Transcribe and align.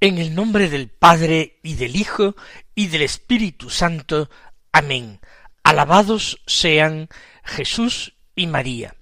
En 0.00 0.18
el 0.18 0.32
nombre 0.32 0.68
del 0.68 0.88
Padre 0.90 1.58
y 1.64 1.74
del 1.74 1.96
Hijo 1.96 2.36
y 2.76 2.86
del 2.86 3.02
Espíritu 3.02 3.68
Santo. 3.68 4.30
Amén. 4.70 5.18
Alabados 5.64 6.40
sean 6.46 7.08
Jesús 7.42 8.14
y 8.36 8.46
María. 8.46 8.94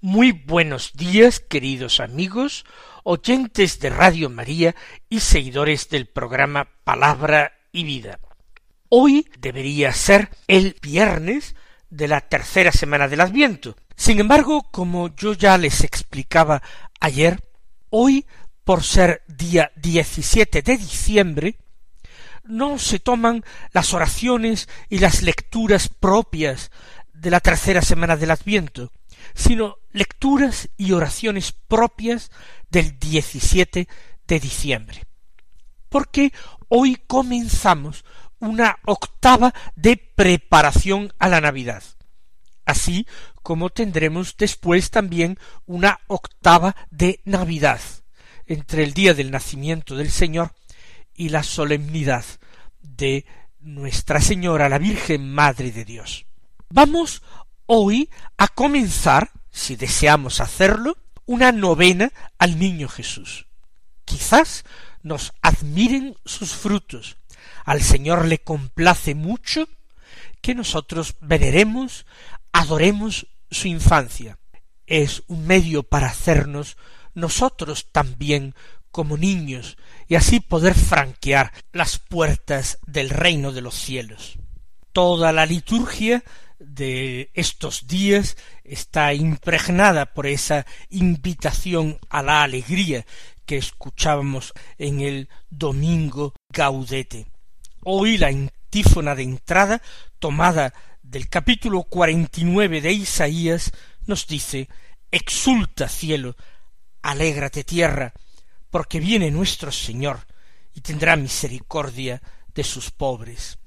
Muy 0.00 0.32
buenos 0.32 0.94
días, 0.94 1.38
queridos 1.38 2.00
amigos, 2.00 2.64
oyentes 3.04 3.78
de 3.78 3.90
Radio 3.90 4.28
María 4.28 4.74
y 5.08 5.20
seguidores 5.20 5.88
del 5.88 6.06
programa 6.06 6.68
Palabra 6.82 7.52
y 7.70 7.84
Vida. 7.84 8.18
Hoy 8.88 9.30
debería 9.38 9.92
ser 9.92 10.30
el 10.48 10.74
viernes 10.82 11.54
de 11.90 12.08
la 12.08 12.22
tercera 12.22 12.72
semana 12.72 13.06
del 13.06 13.20
Adviento. 13.20 13.76
Sin 13.94 14.18
embargo, 14.18 14.66
como 14.72 15.14
yo 15.14 15.32
ya 15.32 15.56
les 15.58 15.84
explicaba 15.84 16.60
ayer, 16.98 17.40
hoy 17.90 18.26
por 18.64 18.84
ser 18.84 19.22
día 19.26 19.72
17 19.76 20.62
de 20.62 20.76
diciembre, 20.76 21.56
no 22.44 22.78
se 22.78 22.98
toman 22.98 23.44
las 23.72 23.94
oraciones 23.94 24.68
y 24.88 24.98
las 24.98 25.22
lecturas 25.22 25.88
propias 25.88 26.70
de 27.12 27.30
la 27.30 27.40
tercera 27.40 27.82
semana 27.82 28.16
del 28.16 28.30
Adviento, 28.30 28.92
sino 29.34 29.76
lecturas 29.92 30.68
y 30.76 30.92
oraciones 30.92 31.52
propias 31.52 32.30
del 32.70 32.98
17 32.98 33.88
de 34.26 34.40
diciembre. 34.40 35.04
Porque 35.88 36.32
hoy 36.68 36.96
comenzamos 37.06 38.04
una 38.38 38.78
octava 38.86 39.52
de 39.76 39.96
preparación 39.96 41.12
a 41.18 41.28
la 41.28 41.40
Navidad, 41.40 41.82
así 42.64 43.06
como 43.42 43.70
tendremos 43.70 44.36
después 44.36 44.90
también 44.90 45.38
una 45.66 46.00
octava 46.06 46.74
de 46.90 47.20
Navidad, 47.24 47.80
entre 48.50 48.82
el 48.82 48.94
día 48.94 49.14
del 49.14 49.30
nacimiento 49.30 49.94
del 49.94 50.10
Señor 50.10 50.52
y 51.14 51.28
la 51.28 51.44
solemnidad 51.44 52.24
de 52.82 53.24
Nuestra 53.60 54.20
Señora, 54.20 54.68
la 54.68 54.78
Virgen 54.78 55.32
Madre 55.32 55.70
de 55.70 55.84
Dios. 55.84 56.26
Vamos 56.68 57.22
hoy 57.66 58.10
a 58.36 58.48
comenzar, 58.48 59.30
si 59.52 59.76
deseamos 59.76 60.40
hacerlo, 60.40 60.98
una 61.26 61.52
novena 61.52 62.10
al 62.38 62.58
Niño 62.58 62.88
Jesús. 62.88 63.46
Quizás 64.04 64.64
nos 65.04 65.32
admiren 65.42 66.16
sus 66.24 66.50
frutos. 66.50 67.18
Al 67.64 67.82
Señor 67.82 68.24
le 68.24 68.38
complace 68.38 69.14
mucho 69.14 69.68
que 70.40 70.56
nosotros 70.56 71.14
veneremos, 71.20 72.04
adoremos 72.50 73.28
su 73.48 73.68
infancia. 73.68 74.40
Es 74.88 75.22
un 75.28 75.46
medio 75.46 75.84
para 75.84 76.08
hacernos 76.08 76.76
nosotros 77.14 77.88
también 77.92 78.54
como 78.90 79.16
niños 79.16 79.76
y 80.08 80.16
así 80.16 80.40
poder 80.40 80.74
franquear 80.74 81.52
las 81.72 81.98
puertas 81.98 82.78
del 82.86 83.10
reino 83.10 83.52
de 83.52 83.60
los 83.60 83.74
cielos. 83.74 84.38
Toda 84.92 85.32
la 85.32 85.46
liturgia 85.46 86.24
de 86.58 87.30
estos 87.34 87.86
días 87.86 88.36
está 88.64 89.14
impregnada 89.14 90.06
por 90.06 90.26
esa 90.26 90.66
invitación 90.90 91.98
a 92.10 92.22
la 92.22 92.42
alegría 92.42 93.06
que 93.46 93.56
escuchábamos 93.56 94.52
en 94.78 95.00
el 95.00 95.28
domingo 95.48 96.34
gaudete. 96.50 97.26
Hoy 97.82 98.18
la 98.18 98.28
antífona 98.28 99.14
de 99.14 99.22
entrada 99.22 99.82
tomada 100.18 100.74
del 101.02 101.28
capítulo 101.28 101.82
cuarenta 101.84 102.40
y 102.40 102.44
nueve 102.44 102.80
de 102.80 102.92
Isaías 102.92 103.72
nos 104.06 104.26
dice 104.26 104.68
Exulta 105.10 105.88
cielo, 105.88 106.36
alégrate 107.02 107.64
tierra, 107.64 108.12
porque 108.70 109.00
viene 109.00 109.30
nuestro 109.30 109.72
Señor 109.72 110.26
y 110.74 110.80
tendrá 110.80 111.16
misericordia 111.16 112.22
de 112.54 112.64
sus 112.64 112.90
pobres. 112.90 113.58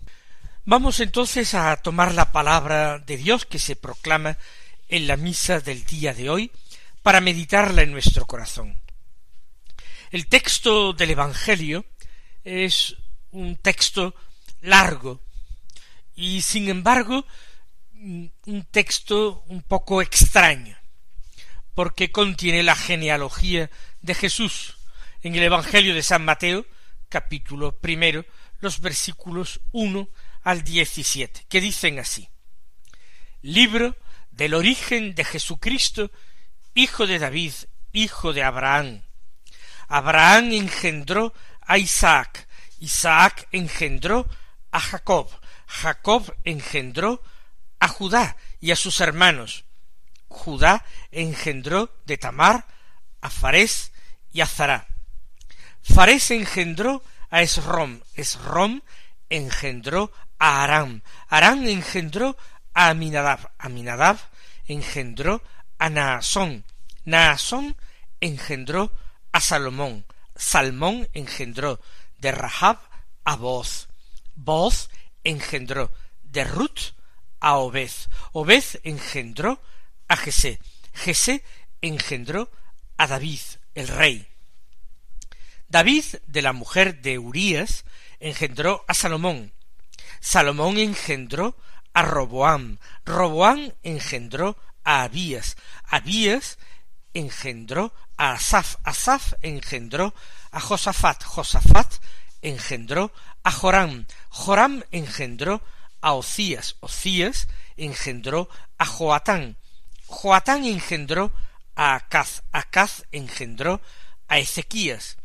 Vamos 0.65 0.99
entonces 0.99 1.53
a 1.53 1.75
tomar 1.77 2.13
la 2.13 2.31
palabra 2.31 2.99
de 2.99 3.17
Dios 3.17 3.45
que 3.45 3.59
se 3.59 3.75
proclama 3.75 4.37
en 4.87 5.07
la 5.07 5.17
misa 5.17 5.59
del 5.59 5.83
día 5.83 6.13
de 6.13 6.29
hoy 6.29 6.51
para 7.01 7.19
meditarla 7.19 7.81
en 7.81 7.91
nuestro 7.91 8.25
corazón. 8.25 8.79
El 10.11 10.27
texto 10.27 10.93
del 10.93 11.11
Evangelio 11.11 11.85
es 12.43 12.95
un 13.31 13.57
texto 13.57 14.15
largo 14.61 15.19
y 16.15 16.41
sin 16.41 16.69
embargo 16.69 17.25
un 17.95 18.67
texto 18.69 19.43
un 19.47 19.63
poco 19.63 20.01
extraño 20.01 20.77
porque 21.75 22.11
contiene 22.11 22.63
la 22.63 22.75
genealogía 22.75 23.69
de 24.01 24.15
Jesús. 24.15 24.77
En 25.21 25.35
el 25.35 25.43
Evangelio 25.43 25.95
de 25.95 26.03
San 26.03 26.25
Mateo, 26.25 26.65
capítulo 27.09 27.79
primero, 27.79 28.25
los 28.59 28.81
versículos 28.81 29.61
uno 29.71 30.09
al 30.43 30.63
diecisiete, 30.63 31.45
que 31.49 31.61
dicen 31.61 31.99
así 31.99 32.29
Libro 33.41 33.97
del 34.31 34.53
origen 34.53 35.15
de 35.15 35.25
Jesucristo, 35.25 36.11
hijo 36.73 37.07
de 37.07 37.19
David, 37.19 37.53
hijo 37.91 38.33
de 38.33 38.43
Abraham. 38.43 39.03
Abraham 39.87 40.53
engendró 40.53 41.33
a 41.61 41.77
Isaac, 41.77 42.47
Isaac 42.79 43.47
engendró 43.51 44.27
a 44.71 44.79
Jacob, 44.79 45.29
Jacob 45.67 46.35
engendró 46.43 47.21
a 47.79 47.87
Judá 47.87 48.37
y 48.61 48.71
a 48.71 48.75
sus 48.75 49.01
hermanos, 49.01 49.65
Judá 50.33 50.83
engendró 51.11 51.89
de 52.05 52.17
Tamar 52.17 52.65
a 53.21 53.29
Farés 53.29 53.93
y 54.33 54.41
a 54.41 54.45
Zará. 54.45 54.87
Farés 55.81 56.31
engendró 56.31 57.03
a 57.29 57.41
Esrom, 57.41 58.01
Esrom 58.15 58.81
engendró 59.29 60.11
a 60.39 60.63
Aram, 60.63 61.01
Aram 61.29 61.65
engendró 61.65 62.35
a 62.73 62.89
Aminadab, 62.89 63.51
Aminadab 63.59 64.17
engendró 64.67 65.41
a 65.77 65.89
Naasón, 65.89 66.65
Naasón 67.05 67.75
engendró 68.19 68.91
a 69.31 69.39
Salomón, 69.39 70.05
Salmón 70.35 71.07
engendró 71.13 71.79
de 72.19 72.31
Rahab 72.31 72.79
a 73.23 73.35
Boz, 73.35 73.87
Boz 74.35 74.89
engendró 75.23 75.91
de 76.23 76.43
Ruth 76.43 76.93
a 77.39 77.57
Obed, 77.57 77.91
Obed 78.31 78.63
engendró 78.83 79.61
a 80.07 80.17
Jesé. 80.17 80.59
Engendró 81.81 82.49
a 82.97 83.07
David, 83.07 83.41
el 83.75 83.87
rey. 83.87 84.27
David, 85.67 86.05
de 86.27 86.41
la 86.41 86.53
mujer 86.53 87.01
de 87.01 87.17
Urías, 87.17 87.83
engendró 88.19 88.85
a 88.87 88.93
Salomón. 88.93 89.51
Salomón 90.19 90.77
engendró 90.77 91.57
a 91.93 92.01
Roboam. 92.03 92.77
Roboam 93.05 93.73
engendró 93.83 94.57
a 94.83 95.03
Abías. 95.03 95.57
Abías 95.85 96.57
engendró 97.13 97.93
a 98.17 98.33
Asaf. 98.33 98.77
Asaf 98.83 99.33
engendró 99.41 100.13
a 100.51 100.59
Josafat. 100.59 101.23
Josafat 101.23 101.95
engendró 102.41 103.11
a 103.43 103.51
Joram. 103.51 104.05
Joram 104.29 104.83
engendró 104.91 105.61
a 106.01 106.13
Ocías. 106.13 106.77
Ocías 106.79 107.47
engendró 107.77 108.49
a 108.77 108.85
Joatán. 108.85 109.57
Joatán 110.13 110.63
engendró 110.63 111.33
a 111.75 111.95
Acaz, 111.95 112.43
Acaz 112.51 113.03
engendró 113.11 113.81
a 114.27 114.37
Ezequías, 114.37 115.17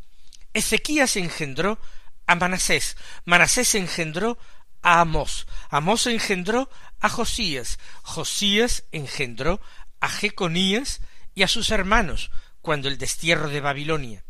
Ezequías 0.53 1.15
engendró 1.15 1.79
a 2.25 2.35
Manasés, 2.35 2.97
Manasés 3.23 3.75
engendró 3.75 4.37
a 4.81 4.99
Amós, 4.99 5.47
Amós 5.69 6.07
engendró 6.07 6.69
a 6.99 7.07
Josías, 7.07 7.77
Josías 8.01 8.83
engendró 8.91 9.61
a 10.01 10.09
Jeconías 10.09 11.01
y 11.35 11.43
a 11.43 11.47
sus 11.47 11.69
hermanos 11.69 12.31
cuando 12.61 12.87
el 12.87 12.97
destierro 12.97 13.47
de 13.47 13.61
Babilonia. 13.61 14.25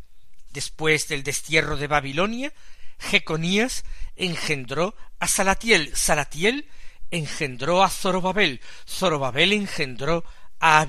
Después 0.52 1.08
del 1.08 1.24
destierro 1.24 1.78
de 1.78 1.88
Babilonia, 1.88 2.54
Jeconías 3.00 3.86
engendró 4.16 4.94
a 5.20 5.28
Salatiel, 5.28 5.96
Salatiel 5.96 6.68
engendró 7.12 7.82
a 7.82 7.90
Zorobabel, 7.90 8.62
Zorobabel 8.88 9.54
engendró 9.54 10.24
a 10.60 10.88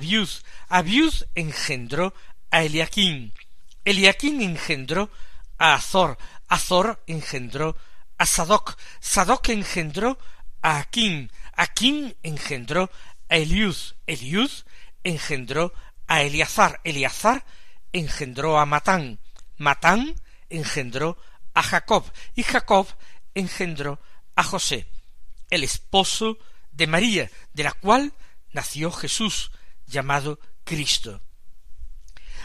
engendró 1.35 2.13
a 2.49 2.63
Eliaquín, 2.63 3.33
Eliaquín 3.85 4.41
engendró 4.41 5.09
a 5.57 5.73
Azor, 5.73 6.17
Azor 6.47 7.01
engendró 7.07 7.75
a 8.17 8.25
Sadoc, 8.25 8.77
Sadoc 8.99 9.49
engendró 9.49 10.17
a 10.61 10.79
Aquim, 10.79 11.29
Aquim 11.55 12.13
engendró 12.21 12.91
a 13.29 13.37
Eliud, 13.37 13.75
Eliud 14.05 14.51
engendró 15.03 15.73
a 16.07 16.21
Eleazar, 16.21 16.81
Eleazar 16.83 17.45
engendró 17.93 18.59
a 18.59 18.65
Matán, 18.65 19.19
Matán 19.57 20.15
engendró 20.49 21.17
a 21.53 21.63
Jacob, 21.63 22.03
y 22.35 22.43
Jacob 22.43 22.87
engendró 23.33 23.99
a 24.35 24.43
José, 24.43 24.85
el 25.49 25.63
esposo 25.63 26.37
de 26.71 26.87
María, 26.87 27.31
de 27.53 27.63
la 27.63 27.71
cual 27.71 28.13
nació 28.51 28.91
Jesús, 28.91 29.51
llamado 29.91 30.39
Cristo. 30.63 31.21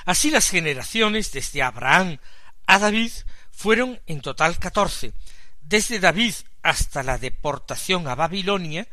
Así 0.04 0.30
las 0.30 0.50
generaciones 0.50 1.32
desde 1.32 1.62
Abraham 1.62 2.18
a 2.66 2.78
David 2.78 3.12
fueron 3.50 4.00
en 4.06 4.20
total 4.20 4.58
catorce, 4.58 5.14
desde 5.62 5.98
David 5.98 6.34
hasta 6.62 7.02
la 7.02 7.18
deportación 7.18 8.06
a 8.08 8.14
Babilonia, 8.14 8.86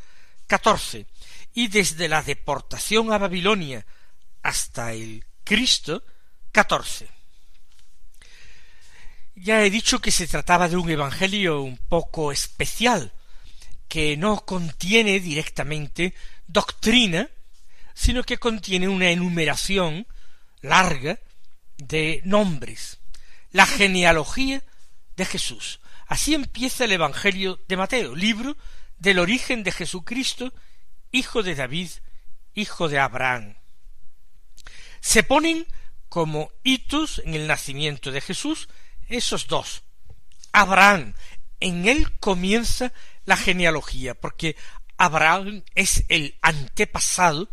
catorce, 0.48 1.06
y 1.54 1.68
desde 1.68 2.08
la 2.08 2.22
deportación 2.24 3.12
a 3.12 3.18
Babilonia 3.18 3.86
hasta 4.42 4.94
el 4.94 5.26
Cristo, 5.44 6.04
catorce. 6.52 7.10
Ya 9.36 9.64
he 9.64 9.70
dicho 9.70 10.00
que 10.00 10.12
se 10.12 10.28
trataba 10.28 10.70
de 10.70 10.78
un 10.78 10.90
evangelio 10.90 11.62
un 11.62 11.78
poco 11.78 12.32
especial, 12.32 13.12
que 13.88 14.18
no 14.18 14.46
contiene 14.46 15.20
directamente 15.20 16.14
doctrina, 16.48 17.30
sino 17.94 18.24
que 18.24 18.38
contiene 18.38 18.88
una 18.88 19.10
enumeración 19.10 20.08
larga 20.62 21.20
de 21.78 22.22
nombres, 22.24 23.00
la 23.52 23.66
genealogía 23.66 24.64
de 25.16 25.26
Jesús. 25.26 25.80
Así 26.08 26.34
empieza 26.34 26.86
el 26.86 26.92
Evangelio 26.92 27.60
de 27.68 27.78
Mateo, 27.78 28.16
libro 28.16 28.58
del 28.98 29.20
origen 29.20 29.64
de 29.64 29.72
Jesucristo, 29.72 30.54
hijo 31.12 31.44
de 31.44 31.56
David, 31.56 31.90
hijo 32.54 32.90
de 32.90 33.00
Abraham. 33.00 33.56
Se 35.02 35.24
ponen 35.24 35.68
como 36.10 36.52
hitos 36.64 37.22
en 37.26 37.34
el 37.34 37.48
nacimiento 37.48 38.12
de 38.12 38.22
Jesús 38.22 38.70
esos 39.08 39.48
dos. 39.48 39.84
Abraham, 40.52 41.14
en 41.60 41.88
él 41.88 42.20
comienza 42.20 42.94
la 43.26 43.38
genealogía, 43.38 44.14
porque 44.14 44.56
Abraham 44.98 45.64
es 45.76 46.04
el 46.10 46.38
antepasado 46.42 47.50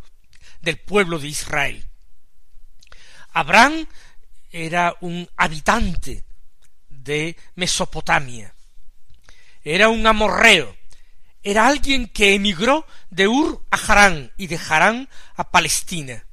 del 0.61 0.79
pueblo 0.79 1.19
de 1.19 1.29
Israel. 1.29 1.85
Abraham 3.33 3.87
era 4.51 4.97
un 5.01 5.29
habitante 5.37 6.25
de 6.89 7.37
Mesopotamia, 7.55 8.55
era 9.63 9.89
un 9.89 10.07
amorreo, 10.07 10.77
era 11.43 11.67
alguien 11.67 12.09
que 12.09 12.35
emigró 12.35 12.87
de 13.11 13.29
Ur 13.29 13.65
a 13.71 13.77
Harán 13.77 14.33
y 14.37 14.47
de 14.49 14.59
Harán 14.59 15.09
a 15.37 15.51
Palestina. 15.51 16.27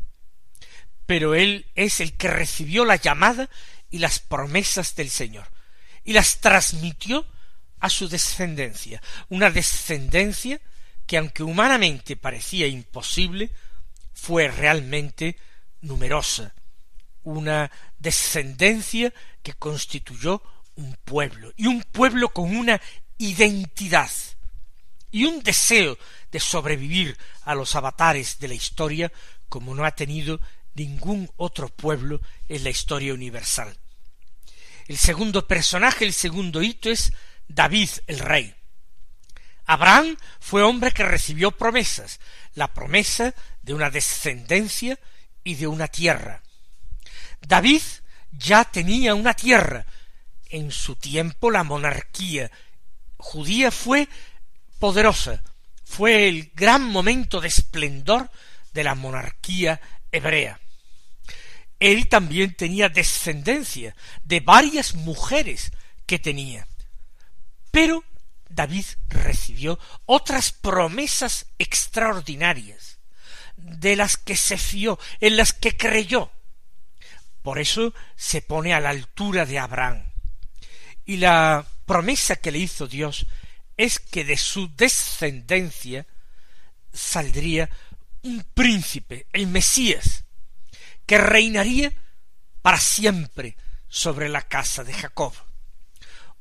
Pero 1.05 1.35
él 1.35 1.65
es 1.75 2.01
el 2.01 2.13
que 2.17 2.27
recibió 2.27 2.83
la 2.83 2.97
llamada 2.97 3.49
y 3.89 3.99
las 3.99 4.19
promesas 4.19 4.95
del 4.95 5.09
Señor 5.09 5.47
y 6.03 6.13
las 6.13 6.39
transmitió 6.39 7.25
a 7.79 7.89
su 7.89 8.09
descendencia, 8.09 9.01
una 9.29 9.51
descendencia 9.51 10.59
que 11.05 11.17
aunque 11.17 11.43
humanamente 11.43 12.17
parecía 12.17 12.67
imposible, 12.67 13.51
fue 14.17 14.47
realmente 14.47 15.37
numerosa, 15.81 16.53
una 17.23 17.71
descendencia 17.99 19.13
que 19.43 19.53
constituyó 19.53 20.41
un 20.75 20.97
pueblo, 21.05 21.53
y 21.55 21.67
un 21.67 21.83
pueblo 21.83 22.29
con 22.29 22.55
una 22.55 22.81
identidad, 23.19 24.09
y 25.11 25.25
un 25.25 25.43
deseo 25.43 25.97
de 26.31 26.39
sobrevivir 26.39 27.15
a 27.43 27.53
los 27.53 27.75
avatares 27.75 28.39
de 28.39 28.47
la 28.47 28.55
historia 28.55 29.11
como 29.49 29.75
no 29.75 29.85
ha 29.85 29.91
tenido 29.91 30.41
ningún 30.73 31.29
otro 31.37 31.69
pueblo 31.69 32.19
en 32.49 32.63
la 32.63 32.71
historia 32.71 33.13
universal. 33.13 33.77
El 34.87 34.97
segundo 34.97 35.47
personaje, 35.47 36.05
el 36.05 36.13
segundo 36.13 36.61
hito 36.63 36.89
es 36.89 37.13
David 37.47 37.89
el 38.07 38.19
rey. 38.19 38.53
Abraham 39.67 40.17
fue 40.39 40.63
hombre 40.63 40.91
que 40.91 41.03
recibió 41.03 41.51
promesas, 41.51 42.19
la 42.55 42.73
promesa 42.73 43.35
de 43.61 43.73
una 43.73 43.89
descendencia 43.89 44.97
y 45.43 45.55
de 45.55 45.67
una 45.67 45.89
tierra. 45.89 46.41
David 47.41 47.81
ya 48.31 48.63
tenía 48.63 49.13
una 49.13 49.33
tierra. 49.33 49.85
En 50.49 50.71
su 50.71 50.95
tiempo 50.95 51.51
la 51.51 51.63
monarquía 51.63 52.49
judía 53.17 53.71
fue 53.71 54.07
poderosa, 54.79 55.43
fue 55.83 56.29
el 56.29 56.51
gran 56.53 56.83
momento 56.83 57.41
de 57.41 57.49
esplendor 57.49 58.29
de 58.73 58.83
la 58.83 58.95
monarquía 58.95 59.81
hebrea. 60.11 60.59
Él 61.79 62.07
también 62.07 62.55
tenía 62.55 62.89
descendencia 62.89 63.95
de 64.23 64.39
varias 64.39 64.95
mujeres 64.95 65.71
que 66.05 66.19
tenía. 66.19 66.67
Pero 67.71 68.03
David 68.49 68.85
recibió 69.09 69.79
otras 70.05 70.51
promesas 70.51 71.47
extraordinarias, 71.57 72.99
de 73.55 73.95
las 73.95 74.17
que 74.17 74.35
se 74.35 74.57
fió, 74.57 74.99
en 75.19 75.37
las 75.37 75.53
que 75.53 75.75
creyó. 75.75 76.31
Por 77.41 77.59
eso 77.59 77.93
se 78.15 78.41
pone 78.41 78.73
a 78.73 78.79
la 78.79 78.89
altura 78.89 79.45
de 79.45 79.59
Abraham. 79.59 80.03
Y 81.05 81.17
la 81.17 81.65
promesa 81.85 82.35
que 82.35 82.51
le 82.51 82.59
hizo 82.59 82.87
Dios 82.87 83.25
es 83.77 83.99
que 83.99 84.25
de 84.25 84.37
su 84.37 84.75
descendencia 84.75 86.05
saldría 86.91 87.69
un 88.23 88.43
príncipe, 88.53 89.27
el 89.31 89.47
Mesías, 89.47 90.25
que 91.05 91.17
reinaría 91.17 91.93
para 92.61 92.79
siempre 92.79 93.55
sobre 93.87 94.29
la 94.29 94.41
casa 94.41 94.83
de 94.83 94.93
Jacob. 94.93 95.33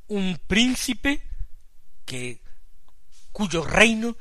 Un 0.07 0.39
príncipe 0.47 1.21
que 2.07 2.41
cuyo 3.31 3.63
reino 3.63 4.17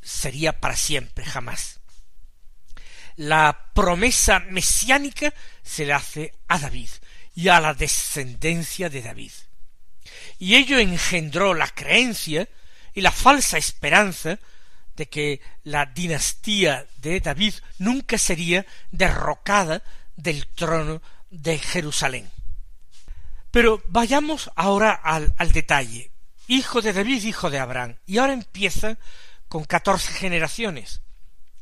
sería 0.00 0.60
para 0.60 0.76
siempre, 0.76 1.24
jamás. 1.24 1.80
La 3.16 3.72
promesa 3.74 4.38
mesiánica 4.38 5.34
se 5.64 5.86
le 5.86 5.94
hace 5.94 6.34
a 6.46 6.60
David 6.60 6.90
y 7.34 7.48
a 7.48 7.60
la 7.60 7.74
descendencia 7.74 8.88
de 8.88 9.02
David. 9.02 9.32
Y 10.38 10.54
ello 10.54 10.78
engendró 10.78 11.54
la 11.54 11.66
creencia 11.66 12.48
y 12.94 13.00
la 13.00 13.10
falsa 13.10 13.58
esperanza 13.58 14.38
de 14.94 15.08
que 15.08 15.40
la 15.64 15.86
dinastía 15.86 16.86
de 16.98 17.18
David 17.18 17.54
nunca 17.78 18.18
sería 18.18 18.66
derrocada 18.92 19.82
del 20.14 20.46
trono 20.46 21.02
de 21.30 21.58
Jerusalén. 21.58 22.30
Pero 23.50 23.82
vayamos 23.88 24.50
ahora 24.54 24.92
al, 24.92 25.34
al 25.38 25.52
detalle 25.52 26.12
hijo 26.48 26.82
de 26.82 26.92
David, 26.92 27.22
hijo 27.24 27.50
de 27.50 27.60
Abraham. 27.60 27.96
Y 28.06 28.18
ahora 28.18 28.32
empieza 28.32 28.98
con 29.48 29.64
catorce 29.64 30.12
generaciones, 30.12 31.02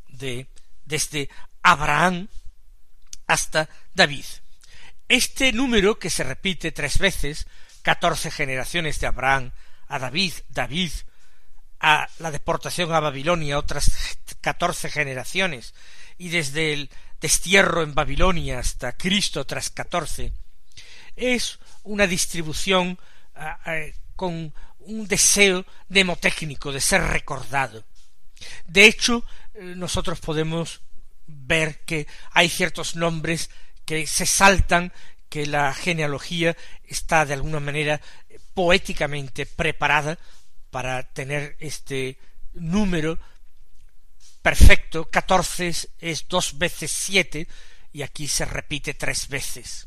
de, 0.08 0.46
desde 0.84 1.28
Abraham 1.62 2.28
hasta 3.26 3.68
David. 3.94 4.24
Este 5.08 5.52
número 5.52 5.98
que 5.98 6.10
se 6.10 6.24
repite 6.24 6.72
tres 6.72 6.98
veces, 6.98 7.46
catorce 7.82 8.30
generaciones 8.30 8.98
de 9.00 9.06
Abraham 9.06 9.52
a 9.88 9.98
David, 9.98 10.32
David 10.48 10.90
a 11.78 12.08
la 12.18 12.30
deportación 12.30 12.92
a 12.92 13.00
Babilonia, 13.00 13.58
otras 13.58 14.18
catorce 14.40 14.90
generaciones, 14.90 15.74
y 16.18 16.30
desde 16.30 16.72
el 16.72 16.90
destierro 17.20 17.82
en 17.82 17.94
Babilonia 17.94 18.58
hasta 18.58 18.96
Cristo 18.96 19.40
otras 19.40 19.70
catorce, 19.70 20.32
es 21.14 21.58
una 21.82 22.06
distribución 22.06 22.98
ah, 23.34 23.58
ah, 23.64 23.76
con 24.16 24.52
un 24.86 25.06
deseo 25.06 25.64
demotécnico 25.88 26.72
de 26.72 26.80
ser 26.80 27.02
recordado. 27.02 27.84
De 28.66 28.86
hecho, 28.86 29.24
eh, 29.54 29.74
nosotros 29.76 30.20
podemos 30.20 30.80
ver 31.26 31.80
que 31.84 32.06
hay 32.32 32.48
ciertos 32.48 32.96
nombres 32.96 33.50
que 33.84 34.06
se 34.06 34.26
saltan, 34.26 34.92
que 35.28 35.46
la 35.46 35.72
genealogía 35.74 36.56
está 36.84 37.24
de 37.24 37.34
alguna 37.34 37.60
manera 37.60 38.00
poéticamente 38.54 39.46
preparada 39.46 40.18
para 40.70 41.02
tener 41.02 41.56
este 41.60 42.18
número 42.54 43.18
perfecto. 44.42 45.10
Catorce 45.10 45.72
es 45.98 46.28
dos 46.28 46.58
veces 46.58 46.90
siete 46.90 47.48
y 47.92 48.02
aquí 48.02 48.28
se 48.28 48.44
repite 48.44 48.94
tres 48.94 49.28
veces. 49.28 49.85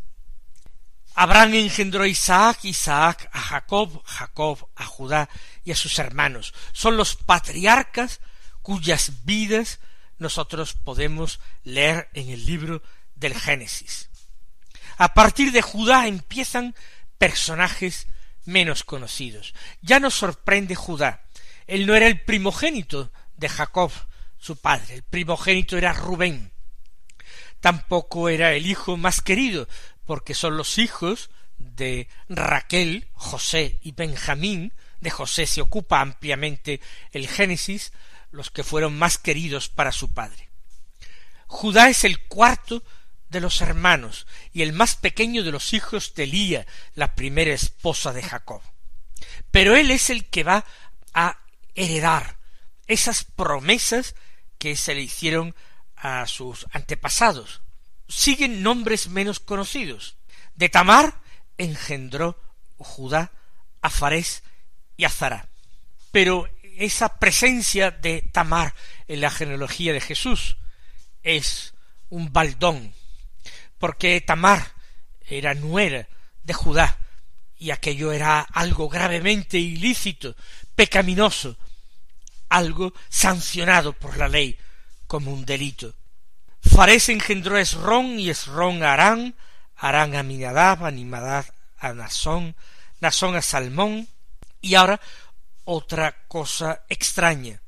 Abraham 1.16 1.56
engendró 1.56 2.04
a 2.04 2.08
Isaac, 2.08 2.64
Isaac 2.64 3.30
a 3.34 3.40
Jacob, 3.40 4.02
Jacob 4.06 4.70
a 4.76 4.86
Judá 4.86 5.30
y 5.64 5.72
a 5.72 5.76
sus 5.76 6.00
hermanos. 6.00 6.54
Son 6.72 6.98
los 6.98 7.16
patriarcas 7.16 8.22
cuyas 8.62 9.26
vidas 9.26 9.80
nosotros 10.18 10.74
podemos 10.74 11.40
leer 11.64 12.10
en 12.14 12.30
el 12.30 12.46
libro 12.46 12.82
del 13.16 13.34
Génesis. 13.34 14.10
A 14.98 15.14
partir 15.14 15.52
de 15.52 15.62
Judá 15.62 16.08
empiezan 16.08 16.76
personajes 17.18 18.08
menos 18.46 18.84
conocidos. 18.84 19.54
Ya 19.82 20.00
nos 20.00 20.14
sorprende 20.16 20.76
Judá. 20.76 21.26
Él 21.68 21.86
no 21.86 21.96
era 21.96 22.08
el 22.08 22.22
primogénito 22.22 23.12
de 23.38 23.48
Jacob, 23.48 23.92
su 24.38 24.58
padre. 24.58 24.96
El 24.96 25.04
primogénito 25.04 25.78
era 25.78 25.94
Rubén. 25.94 26.52
Tampoco 27.60 28.30
era 28.30 28.54
el 28.54 28.66
hijo 28.66 28.98
más 28.98 29.22
querido, 29.22 29.68
porque 30.10 30.34
son 30.34 30.58
los 30.58 30.80
hijos 30.80 31.30
de 31.60 32.08
Raquel, 32.30 33.10
José 33.14 33.78
y 33.84 33.92
Benjamín, 33.92 34.74
de 35.02 35.12
José 35.12 35.46
se 35.46 35.62
ocupa 35.62 36.02
ampliamente 36.02 36.82
el 37.12 37.28
Génesis, 37.28 37.94
los 38.32 38.50
que 38.50 38.64
fueron 38.64 38.98
más 38.98 39.20
queridos 39.20 39.70
para 39.70 39.92
su 39.92 40.12
padre. 40.12 40.50
Judá 41.46 41.90
es 41.90 42.06
el 42.06 42.26
cuarto 42.26 42.82
de 43.30 43.40
los 43.40 43.62
hermanos 43.62 44.26
y 44.52 44.64
el 44.64 44.74
más 44.74 44.96
pequeño 44.96 45.44
de 45.44 45.52
los 45.52 45.74
hijos 45.74 46.16
de 46.16 46.26
Lía, 46.26 46.66
la 46.96 47.14
primera 47.14 47.54
esposa 47.54 48.12
de 48.12 48.24
Jacob. 48.24 48.64
Pero 49.52 49.76
él 49.76 49.92
es 49.92 50.10
el 50.10 50.26
que 50.26 50.44
va 50.44 50.66
a 51.14 51.38
heredar 51.76 52.40
esas 52.88 53.26
promesas 53.26 54.16
que 54.58 54.76
se 54.76 54.96
le 54.96 55.02
hicieron 55.02 55.54
a 55.96 56.26
sus 56.26 56.66
antepasados. 56.72 57.62
Siguen 58.10 58.64
nombres 58.64 59.08
menos 59.08 59.40
conocidos. 59.40 60.18
De 60.56 60.68
Tamar 60.68 61.22
engendró 61.58 62.38
Judá 62.78 63.32
a 63.82 63.90
y 64.98 65.06
a 65.06 65.10
Zara. 65.10 65.48
Pero 66.12 66.50
esa 66.78 67.20
presencia 67.20 67.92
de 67.92 68.22
Tamar 68.22 68.74
en 69.08 69.22
la 69.22 69.30
genealogía 69.30 69.94
de 69.94 70.02
Jesús 70.02 70.58
es 71.24 71.74
un 72.10 72.34
baldón, 72.34 72.94
porque 73.78 74.20
Tamar 74.22 74.74
era 75.22 75.54
nuera 75.54 76.08
de 76.44 76.54
Judá, 76.54 76.98
y 77.58 77.72
aquello 77.72 78.12
era 78.12 78.40
algo 78.40 78.88
gravemente 78.90 79.58
ilícito, 79.58 80.36
pecaminoso, 80.76 81.58
algo 82.48 82.94
sancionado 83.10 83.94
por 83.94 84.18
la 84.18 84.28
ley 84.28 84.58
como 85.08 85.32
un 85.32 85.46
delito. 85.46 85.94
Fares 86.62 87.10
engendró 87.10 87.58
a 87.58 87.62
Esrón 87.62 88.20
y 88.20 88.30
Esrón 88.30 88.84
a 88.84 88.94
Arán, 88.94 89.36
Arán 89.76 90.16
a 90.16 90.24
Minadab, 90.24 90.86
Animadab 90.86 91.46
a 91.78 91.94
Nasón, 91.94 92.56
Nasón 93.00 93.36
a 93.36 93.42
Salmón, 93.42 94.08
y 94.62 94.76
ahora 94.76 95.00
otra 95.64 96.18
cosa 96.28 96.84
extraña. 96.90 97.62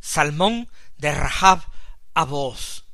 Salmón 0.00 0.68
de 0.98 1.12
Rahab 1.12 1.62
a 2.14 2.24
voz. 2.24 2.84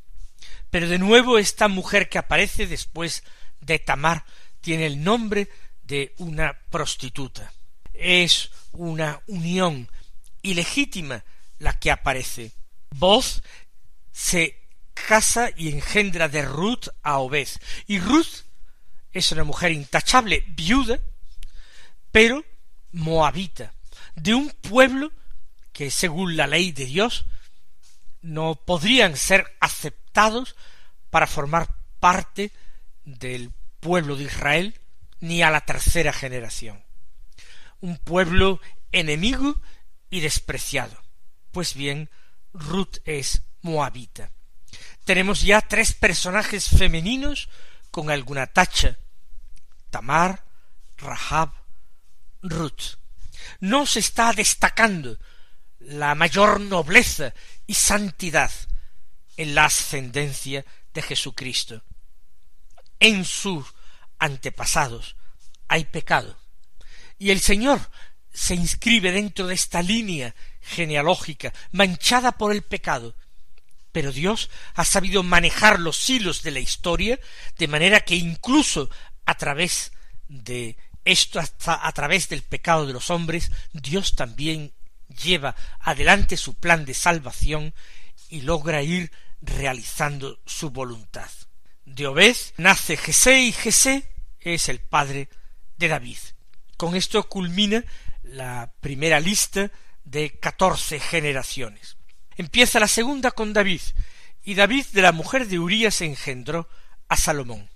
Pero 0.71 0.89
de 0.89 0.99
nuevo 0.99 1.39
esta 1.39 1.69
mujer 1.69 2.09
que 2.09 2.19
aparece 2.19 2.67
después 2.67 3.25
de 3.61 3.79
Tamar 3.79 4.25
tiene 4.61 4.87
el 4.87 5.03
nombre 5.03 5.49
de 5.83 6.15
una 6.19 6.59
prostituta. 6.71 7.53
Es 7.93 8.51
una 8.73 9.21
unión 9.27 9.91
ilegítima 10.43 11.25
la 11.59 11.79
que 11.79 11.91
aparece. 11.91 12.53
Voz 12.91 13.43
se 14.13 14.60
casa 14.95 15.51
y 15.57 15.71
engendra 15.71 16.29
de 16.29 16.43
Ruth 16.43 16.89
a 17.03 17.19
Obed. 17.19 17.49
Y 17.87 17.99
Ruth 17.99 18.45
es 19.13 19.33
una 19.33 19.45
mujer 19.45 19.73
intachable, 19.73 20.45
viuda, 20.49 21.01
pero 22.13 22.45
moabita, 22.93 23.73
de 24.15 24.35
un 24.35 24.51
pueblo 24.51 25.13
que 25.73 25.91
según 25.91 26.37
la 26.37 26.47
ley 26.47 26.73
de 26.73 26.87
Dios 26.87 27.27
no 28.23 28.55
podrían 28.55 29.17
ser 29.17 29.57
aceptados 29.61 30.57
para 31.11 31.27
formar 31.27 31.69
parte 31.99 32.53
del 33.05 33.53
pueblo 33.81 34.17
de 34.17 34.25
Israel 34.25 34.81
ni 35.21 35.43
a 35.43 35.51
la 35.51 35.63
tercera 35.63 36.13
generación. 36.13 36.85
Un 37.81 37.97
pueblo 37.97 38.61
enemigo 38.93 39.61
y 40.11 40.21
despreciado. 40.21 41.01
Pues 41.51 41.75
bien, 41.75 42.11
Ruth 42.53 42.99
es 43.05 43.43
moabita. 43.63 44.33
Tenemos 45.11 45.43
ya 45.43 45.61
tres 45.61 45.93
personajes 45.93 46.69
femeninos 46.69 47.49
con 47.91 48.13
alguna 48.13 48.47
tacha. 48.47 48.97
Tamar, 49.91 50.45
Rahab, 50.99 51.51
Ruth. 52.43 52.97
No 53.59 53.87
se 53.87 53.99
está 53.99 54.33
destacando 54.33 55.19
la 55.81 56.15
mayor 56.15 56.61
nobleza 56.61 57.35
y 57.67 57.75
santidad 57.75 58.53
en 59.37 59.57
la 59.57 59.65
ascendencia 59.65 60.65
de 60.95 61.03
Jesucristo. 61.03 61.83
En 63.01 63.25
sus 63.25 63.67
antepasados 64.21 65.17
hay 65.67 65.87
pecado. 65.87 66.39
Y 67.19 67.33
el 67.33 67.41
Señor 67.41 67.81
se 68.33 68.55
inscribe 68.55 69.11
dentro 69.11 69.49
de 69.49 69.55
esta 69.55 69.83
línea 69.83 70.37
genealógica 70.61 71.53
manchada 71.73 72.31
por 72.31 72.53
el 72.53 72.63
pecado. 72.63 73.17
Pero 73.93 74.13
Dios 74.13 74.51
ha 74.75 74.85
sabido 74.85 75.23
manejar 75.23 75.81
los 75.81 76.09
hilos 76.09 76.43
de 76.43 76.53
la 76.53 76.61
historia 76.61 77.19
de 77.59 77.69
manera 77.69 78.01
que 78.01 78.17
incluso 78.17 78.89
a 79.27 79.37
través 79.37 79.93
de 80.29 80.77
esto 81.05 81.41
hasta 81.41 81.87
a 81.87 81.93
través 81.93 82.29
del 82.29 82.43
pecado 82.43 82.87
de 82.87 82.93
los 82.93 83.11
hombres, 83.11 83.51
Dios 83.73 84.15
también 84.15 84.73
lleva 85.23 85.57
adelante 85.81 86.37
su 86.37 86.55
plan 86.55 86.85
de 86.85 86.95
salvación 86.95 87.75
y 88.29 88.43
logra 88.43 88.83
ir 88.83 89.11
realizando 89.41 90.41
su 90.47 90.71
voluntad. 90.71 91.31
De 91.85 92.07
Obed 92.07 92.37
nace 92.59 92.97
Jesé 92.97 93.41
y 93.43 93.53
Jesé 93.53 94.09
es 94.39 94.69
el 94.69 94.81
padre 94.81 95.29
de 95.77 95.89
David. 95.89 96.19
Con 96.77 96.95
esto 96.95 97.29
culmina 97.29 97.85
la 98.23 98.73
primera 98.81 99.19
lista 99.19 99.71
de 100.05 100.39
catorce 100.39 101.01
generaciones. 101.01 101.97
Empieza 102.41 102.81
la 102.81 102.89
segunda 102.89 103.33
con 103.33 103.53
David, 103.53 103.83
y 104.43 104.55
David 104.55 104.87
de 104.93 105.03
la 105.03 105.13
mujer 105.13 105.47
de 105.47 105.59
Urías 105.59 106.01
engendró 106.01 106.71
a 107.07 107.19
Salomón. 107.19 107.69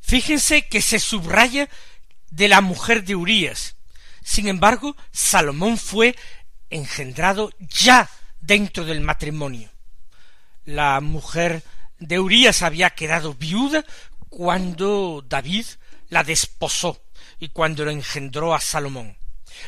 Fíjense 0.00 0.66
que 0.66 0.82
se 0.82 0.98
subraya 0.98 1.68
de 2.28 2.48
la 2.48 2.60
mujer 2.60 3.04
de 3.04 3.14
Urías. 3.14 3.76
Sin 4.24 4.48
embargo, 4.48 4.96
Salomón 5.12 5.78
fue 5.78 6.16
engendrado 6.68 7.52
ya 7.60 8.10
dentro 8.40 8.84
del 8.84 9.02
matrimonio. 9.02 9.70
La 10.64 11.00
mujer 11.00 11.62
de 12.00 12.18
Urías 12.18 12.62
había 12.62 12.90
quedado 12.90 13.34
viuda 13.34 13.84
cuando 14.28 15.24
David 15.28 15.66
la 16.08 16.24
desposó 16.24 17.00
y 17.38 17.50
cuando 17.50 17.84
lo 17.84 17.92
engendró 17.92 18.52
a 18.52 18.60
Salomón. 18.60 19.16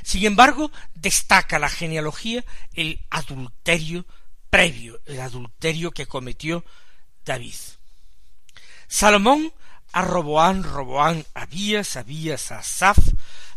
Sin 0.02 0.24
embargo, 0.24 0.72
destaca 0.96 1.60
la 1.60 1.68
genealogía 1.68 2.44
el 2.74 2.98
adulterio 3.10 4.06
previo, 4.50 5.00
el 5.06 5.20
adulterio 5.20 5.92
que 5.92 6.06
cometió 6.06 6.64
David. 7.24 7.54
Salomón 8.88 9.52
a 9.92 10.02
Roboán, 10.02 10.62
Roboán 10.64 11.24
a 11.34 11.42
Abías, 11.42 11.96
Abías 11.96 12.50
a 12.52 12.58
Asaf, 12.58 12.98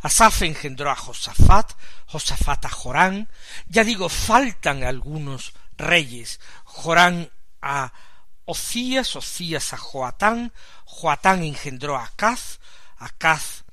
Asaf 0.01 0.43
engendró 0.43 0.91
a 0.91 0.95
Josafat, 0.95 1.73
Josafat 2.05 2.65
a 2.65 2.69
Jorán, 2.69 3.29
ya 3.67 3.83
digo, 3.83 4.09
faltan 4.09 4.83
algunos 4.83 5.53
reyes, 5.77 6.39
Jorán 6.65 7.31
a 7.61 7.93
Ocías, 8.45 9.15
Ocías 9.15 9.73
a 9.73 9.77
Joatán, 9.77 10.53
Joatán 10.85 11.43
engendró 11.43 11.97
a 11.97 12.05
Acaz, 12.05 12.59
Acaz 12.97 13.63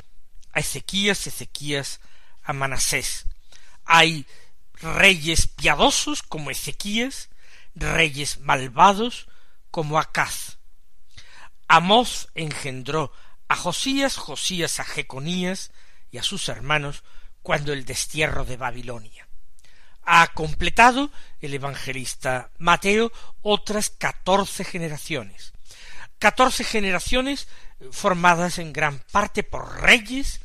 a 0.53 0.61
Ezequías, 0.61 1.27
Ezequías 1.27 2.01
a 2.43 2.53
Manasés. 2.53 3.27
Hay 3.85 4.27
reyes 4.83 5.47
piadosos 5.47 6.23
como 6.23 6.51
Ezequías, 6.51 7.29
reyes 7.75 8.41
malvados 8.41 9.29
como 9.71 9.99
Acaz. 9.99 10.59
Amós 11.69 12.29
engendró 12.35 13.13
a 13.49 13.57
Josías, 13.57 14.17
Josías 14.17 14.81
a 14.81 14.85
Jeconías 14.85 15.71
y 16.11 16.19
a 16.19 16.23
sus 16.23 16.49
hermanos 16.49 17.05
cuando 17.43 17.73
el 17.73 17.85
destierro 17.85 18.45
de 18.45 18.57
Babilonia. 18.57 19.29
Ha 20.03 20.27
completado 20.29 21.11
el 21.41 21.55
evangelista 21.55 22.51
Mateo 22.59 23.13
otras 23.43 23.91
catorce 23.91 24.65
generaciones. 24.65 25.53
Catorce 26.19 26.65
generaciones 26.65 27.49
formadas 27.93 28.59
en 28.59 28.73
gran 28.73 28.99
parte 29.13 29.43
por 29.43 29.81
reyes 29.81 30.41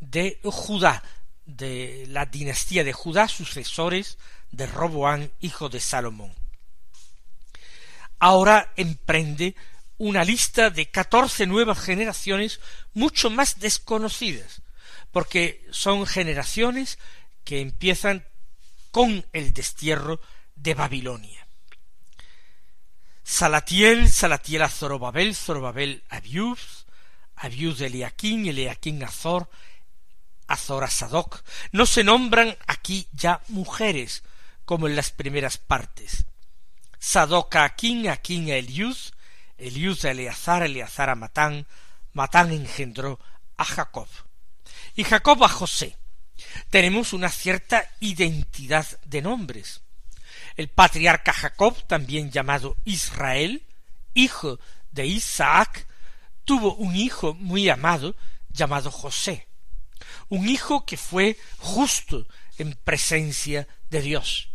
de 0.00 0.40
Judá, 0.42 1.02
de 1.46 2.06
la 2.08 2.26
dinastía 2.26 2.84
de 2.84 2.92
Judá, 2.92 3.28
sucesores 3.28 4.18
de 4.50 4.66
Roboán, 4.66 5.32
hijo 5.40 5.68
de 5.68 5.80
Salomón. 5.80 6.34
Ahora 8.18 8.72
emprende 8.76 9.54
una 9.98 10.24
lista 10.24 10.70
de 10.70 10.90
catorce 10.90 11.46
nuevas 11.46 11.78
generaciones 11.78 12.60
mucho 12.94 13.30
más 13.30 13.60
desconocidas, 13.60 14.62
porque 15.12 15.64
son 15.70 16.06
generaciones 16.06 16.98
que 17.44 17.60
empiezan 17.60 18.24
con 18.90 19.26
el 19.32 19.52
destierro 19.52 20.20
de 20.56 20.74
Babilonia. 20.74 21.46
Salatiel, 23.22 24.08
Salatiel 24.08 24.62
a 24.62 24.68
Zorobabel, 24.68 25.34
Zorobabel 25.34 26.04
a 26.08 26.16
Abiud, 26.16 26.58
Abiud 27.36 27.80
Eliaquín, 27.80 28.46
Eliaquín 28.46 29.02
a 29.02 29.10
Zor, 29.10 29.48
No 31.72 31.86
se 31.86 32.04
nombran 32.04 32.56
aquí 32.66 33.08
ya 33.12 33.40
mujeres, 33.48 34.22
como 34.64 34.86
en 34.86 34.96
las 34.96 35.10
primeras 35.10 35.58
partes. 35.58 36.26
Sadoc 36.98 37.54
a 37.56 37.64
Aquín, 37.64 38.08
Aquín 38.08 38.50
a 38.50 38.56
Eliud, 38.56 38.96
Eliud 39.58 40.04
a 40.04 40.10
Eleazar, 40.10 40.62
Eleazar 40.62 41.10
a 41.10 41.14
Matán, 41.14 41.66
Matán 42.12 42.52
engendró 42.52 43.18
a 43.56 43.64
Jacob. 43.64 44.08
Y 44.94 45.04
Jacob 45.04 45.42
a 45.44 45.48
José. 45.48 45.96
Tenemos 46.70 47.12
una 47.12 47.28
cierta 47.28 47.90
identidad 48.00 48.86
de 49.04 49.22
nombres. 49.22 49.82
El 50.56 50.68
patriarca 50.68 51.32
Jacob, 51.32 51.76
también 51.86 52.30
llamado 52.30 52.76
Israel, 52.84 53.62
hijo 54.14 54.58
de 54.92 55.06
Isaac, 55.06 55.86
tuvo 56.44 56.74
un 56.74 56.94
hijo 56.94 57.34
muy 57.34 57.68
amado 57.68 58.14
llamado 58.50 58.90
José, 58.90 59.48
un 60.28 60.48
hijo 60.48 60.84
que 60.84 60.96
fue 60.96 61.38
justo 61.58 62.26
en 62.58 62.74
presencia 62.74 63.66
de 63.90 64.02
Dios, 64.02 64.48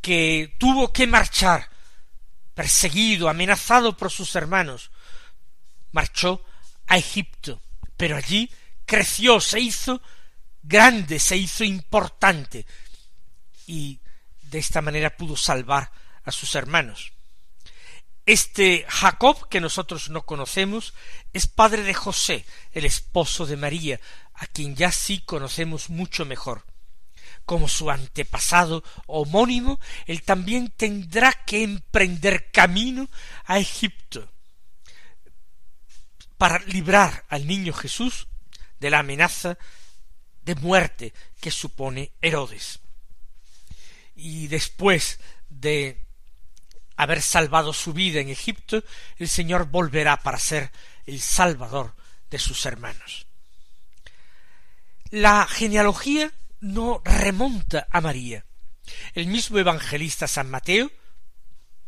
que 0.00 0.54
tuvo 0.58 0.92
que 0.92 1.06
marchar 1.06 1.68
perseguido, 2.54 3.28
amenazado 3.28 3.96
por 3.96 4.10
sus 4.10 4.34
hermanos, 4.34 4.90
marchó 5.92 6.44
a 6.86 6.96
Egipto, 6.98 7.60
pero 7.96 8.16
allí 8.16 8.50
creció, 8.84 9.40
se 9.40 9.60
hizo 9.60 10.02
grande, 10.62 11.18
se 11.18 11.36
hizo 11.36 11.64
importante, 11.64 12.66
y 13.66 14.00
de 14.42 14.58
esta 14.58 14.82
manera 14.82 15.16
pudo 15.16 15.36
salvar 15.36 15.90
a 16.24 16.32
sus 16.32 16.54
hermanos. 16.54 17.12
Este 18.24 18.86
Jacob, 18.88 19.48
que 19.48 19.60
nosotros 19.60 20.08
no 20.10 20.24
conocemos, 20.24 20.94
es 21.32 21.48
padre 21.48 21.82
de 21.82 21.94
José, 21.94 22.44
el 22.72 22.84
esposo 22.84 23.46
de 23.46 23.56
María, 23.56 24.00
a 24.34 24.46
quien 24.46 24.76
ya 24.76 24.92
sí 24.92 25.20
conocemos 25.20 25.90
mucho 25.90 26.24
mejor. 26.24 26.64
Como 27.44 27.68
su 27.68 27.90
antepasado 27.90 28.84
homónimo, 29.06 29.80
él 30.06 30.22
también 30.22 30.70
tendrá 30.70 31.32
que 31.32 31.64
emprender 31.64 32.50
camino 32.52 33.08
a 33.44 33.58
Egipto 33.58 34.28
para 36.38 36.58
librar 36.60 37.24
al 37.28 37.46
niño 37.46 37.72
Jesús 37.72 38.28
de 38.80 38.90
la 38.90 39.00
amenaza 39.00 39.58
de 40.44 40.54
muerte 40.56 41.12
que 41.40 41.50
supone 41.50 42.12
Herodes. 42.20 42.80
Y 44.14 44.48
después 44.48 45.20
de 45.48 46.04
haber 47.02 47.22
salvado 47.22 47.72
su 47.72 47.92
vida 47.92 48.20
en 48.20 48.28
Egipto, 48.28 48.82
el 49.16 49.28
Señor 49.28 49.66
volverá 49.66 50.16
para 50.18 50.38
ser 50.38 50.70
el 51.06 51.20
Salvador 51.20 51.94
de 52.30 52.38
sus 52.38 52.64
hermanos. 52.66 53.26
La 55.10 55.46
genealogía 55.46 56.32
no 56.60 57.02
remonta 57.04 57.86
a 57.90 58.00
María. 58.00 58.44
El 59.14 59.26
mismo 59.26 59.58
evangelista 59.58 60.26
San 60.26 60.50
Mateo 60.50 60.90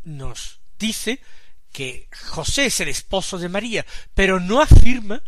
nos 0.03 0.61
dice 0.79 1.21
que 1.73 2.09
José 2.29 2.67
es 2.67 2.81
el 2.81 2.89
esposo 2.89 3.39
de 3.39 3.49
María, 3.49 3.87
pero 4.15 4.39
no 4.41 4.61
afirma 4.61 5.23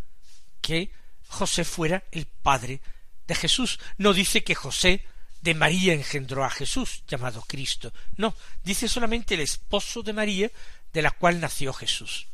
que 0.61 0.93
José 1.26 1.64
fuera 1.64 2.05
el 2.12 2.26
padre 2.26 2.81
de 3.26 3.35
Jesús. 3.35 3.81
No 3.99 4.12
dice 4.12 4.45
que 4.45 4.55
José 4.55 5.05
de 5.47 5.55
María 5.55 5.93
engendró 5.93 6.45
a 6.45 6.50
Jesús, 6.50 7.05
llamado 7.07 7.40
Cristo. 7.42 7.92
No, 8.16 8.35
dice 8.64 8.88
solamente 8.88 9.35
el 9.35 9.40
esposo 9.42 10.03
de 10.03 10.12
María, 10.12 10.51
de 10.92 11.03
la 11.03 11.12
cual 11.12 11.38
nació 11.38 11.73
Jesús. 11.73 12.27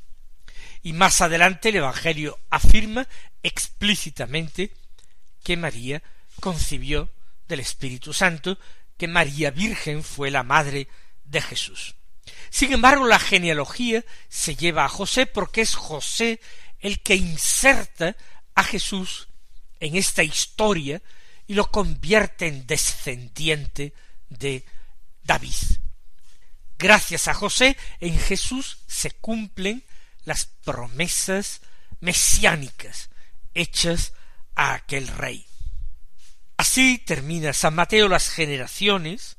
Y 0.83 0.95
más 0.95 1.21
adelante 1.21 1.69
el 1.69 1.77
Evangelio 1.77 2.41
afirma 2.49 3.07
explícitamente 3.43 4.73
que 5.45 5.59
María 5.59 6.03
concibió 6.41 7.11
del 7.49 7.61
Espíritu 7.61 8.15
Santo, 8.15 8.59
que 8.97 9.09
María 9.09 9.51
Virgen 9.51 10.03
fue 10.03 10.31
la 10.31 10.43
madre 10.43 10.89
de 11.25 11.43
Jesús. 11.43 11.95
Sin 12.49 12.73
embargo, 12.73 13.07
la 13.07 13.19
genealogía 13.19 14.03
se 14.31 14.57
lleva 14.57 14.87
a 14.87 14.89
José 14.89 15.27
porque 15.27 15.61
es 15.61 15.75
José 15.75 16.41
el 16.81 17.01
que 17.01 17.17
inserta 17.17 18.17
a 18.55 18.65
Jesús 18.65 19.29
en 19.81 19.97
esta 19.97 20.23
historia 20.23 21.03
y 21.47 21.55
lo 21.55 21.71
convierte 21.71 22.47
en 22.47 22.67
descendiente 22.67 23.95
de 24.29 24.65
David. 25.23 25.55
Gracias 26.79 27.29
a 27.29 27.35
José, 27.35 27.77
en 28.01 28.19
Jesús 28.19 28.79
se 28.87 29.13
cumplen 29.13 29.85
las 30.25 30.47
promesas 30.47 31.61
mesiánicas 32.01 33.11
hechas 33.55 34.13
a 34.55 34.75
aquel 34.75 35.09
rey. 35.09 35.47
Así 36.57 36.99
termina 36.99 37.53
San 37.53 37.75
Mateo 37.75 38.09
las 38.09 38.29
generaciones. 38.29 39.37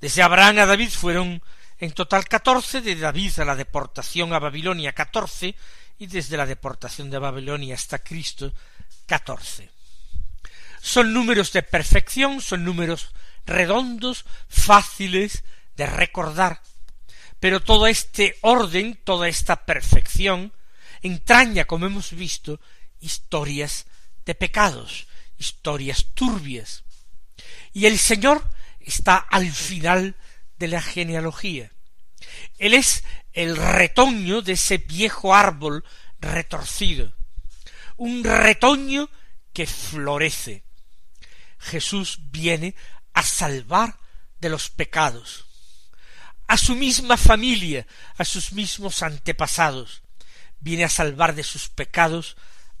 Desde 0.00 0.22
Abraham 0.22 0.58
a 0.58 0.66
David 0.66 0.90
fueron 0.90 1.42
en 1.78 1.92
total 1.92 2.26
catorce, 2.26 2.80
de 2.80 2.96
David 2.96 3.38
a 3.38 3.44
la 3.44 3.56
deportación 3.56 4.32
a 4.32 4.38
Babilonia 4.38 4.92
catorce, 4.92 5.54
y 5.98 6.06
desde 6.06 6.36
la 6.36 6.46
deportación 6.46 7.10
de 7.10 7.18
Babilonia 7.18 7.74
hasta 7.74 7.98
Cristo 7.98 8.52
catorce. 9.06 9.70
Son 10.80 11.12
números 11.12 11.52
de 11.52 11.62
perfección, 11.62 12.40
son 12.40 12.64
números 12.64 13.12
redondos, 13.46 14.24
fáciles 14.48 15.44
de 15.76 15.86
recordar, 15.86 16.62
pero 17.38 17.60
todo 17.60 17.86
este 17.86 18.36
orden, 18.42 18.98
toda 19.04 19.28
esta 19.28 19.64
perfección, 19.64 20.52
entraña, 21.02 21.64
como 21.64 21.86
hemos 21.86 22.12
visto, 22.12 22.60
historias 23.00 23.86
de 24.26 24.34
pecados, 24.34 25.06
historias 25.38 26.06
turbias. 26.14 26.84
Y 27.72 27.86
el 27.86 27.98
Señor 27.98 28.46
está 28.80 29.16
al 29.16 29.50
final 29.50 30.16
de 30.58 30.68
la 30.68 30.82
genealogía. 30.82 31.72
Él 32.58 32.74
es 32.74 33.04
el 33.32 33.56
retoño 33.56 34.42
de 34.42 34.52
ese 34.52 34.78
viejo 34.78 35.34
árbol 35.34 35.84
retorcido, 36.20 37.12
un 37.96 38.22
retoño 38.24 39.08
que 39.52 39.66
florece, 39.66 40.62
Jesús 41.60 42.18
viene 42.30 42.74
a 43.12 43.22
salvar 43.22 43.98
de 44.40 44.48
los 44.48 44.70
pecados, 44.70 45.46
a 46.48 46.56
su 46.56 46.74
misma 46.74 47.16
familia, 47.16 47.86
a 48.16 48.24
sus 48.24 48.52
mismos 48.52 49.02
antepasados, 49.02 50.02
viene 50.58 50.84
a 50.84 50.88
salvar 50.88 51.34
de 51.34 51.44
sus 51.44 51.68
pecados 51.68 52.36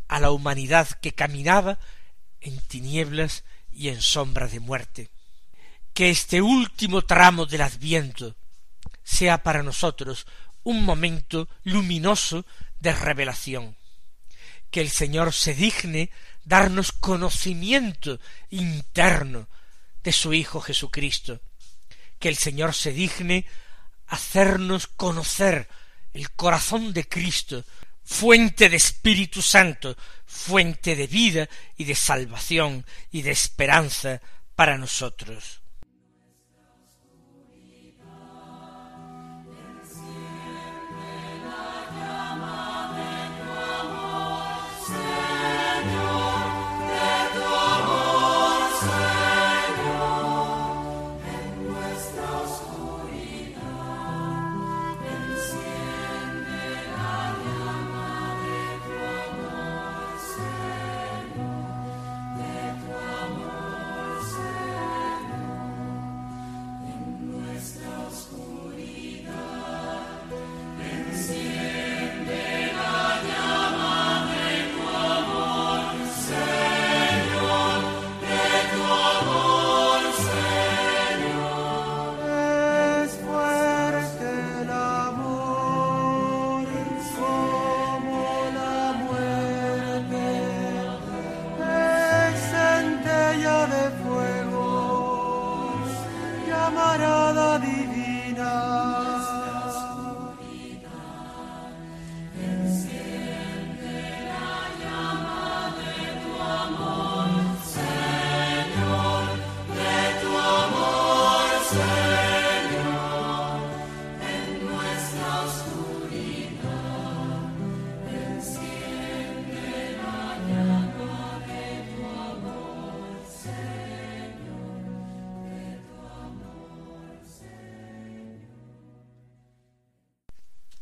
a 0.08 0.18
la 0.18 0.32
humanidad 0.32 0.88
que 0.88 1.12
caminaba 1.12 1.78
en 2.40 2.58
tinieblas 2.62 3.44
y 3.70 3.88
en 3.88 4.00
sombra 4.00 4.48
de 4.48 4.58
muerte. 4.58 5.10
Que 5.94 6.10
este 6.10 6.42
último 6.42 7.02
tramo 7.02 7.46
del 7.46 7.60
Adviento 7.60 8.34
sea 9.04 9.42
para 9.42 9.62
nosotros 9.62 10.26
un 10.62 10.84
momento 10.84 11.48
luminoso 11.62 12.46
de 12.80 12.92
revelación. 12.92 13.76
Que 14.70 14.80
el 14.80 14.90
Señor 14.90 15.32
se 15.32 15.54
digne 15.54 16.10
darnos 16.50 16.90
conocimiento 16.90 18.18
interno 18.50 19.48
de 20.02 20.12
su 20.12 20.34
Hijo 20.34 20.60
Jesucristo, 20.60 21.40
que 22.18 22.28
el 22.28 22.36
Señor 22.36 22.74
se 22.74 22.92
digne 22.92 23.46
hacernos 24.08 24.88
conocer 24.88 25.68
el 26.12 26.32
corazón 26.32 26.92
de 26.92 27.08
Cristo, 27.08 27.64
fuente 28.02 28.68
de 28.68 28.76
Espíritu 28.76 29.40
Santo, 29.40 29.96
fuente 30.26 30.96
de 30.96 31.06
vida 31.06 31.48
y 31.76 31.84
de 31.84 31.94
salvación 31.94 32.84
y 33.12 33.22
de 33.22 33.30
esperanza 33.30 34.20
para 34.56 34.76
nosotros. 34.76 35.60